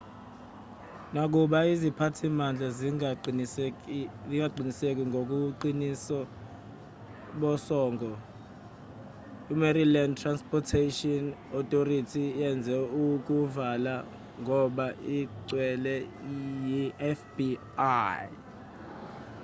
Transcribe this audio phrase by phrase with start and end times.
[1.13, 6.19] nakuba iziphathimandla zingaqiniseki ngobuqiniso
[7.41, 8.09] bosongo
[9.53, 11.23] imaryland transportation
[11.59, 12.73] authority yenze
[13.05, 13.95] ukuvala
[14.41, 14.85] ngoba
[15.19, 15.95] icelwe
[16.67, 17.51] yifbi